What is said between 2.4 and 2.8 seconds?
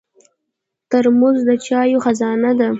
ده.